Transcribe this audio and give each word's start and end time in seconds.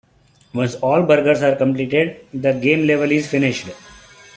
Once 0.55 0.73
all 0.77 1.03
burgers 1.03 1.43
are 1.43 1.55
completed, 1.55 2.25
the 2.33 2.53
game 2.53 2.87
level 2.87 3.11
is 3.11 3.27
finished. 3.27 3.67